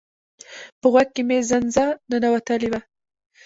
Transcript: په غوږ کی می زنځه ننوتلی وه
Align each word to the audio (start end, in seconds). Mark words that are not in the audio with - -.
په 0.79 0.87
غوږ 0.91 1.07
کی 1.15 1.23
می 1.27 1.39
زنځه 1.49 1.85
ننوتلی 2.09 2.67
وه 2.71 2.79